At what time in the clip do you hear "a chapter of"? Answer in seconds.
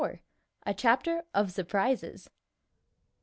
0.65-1.51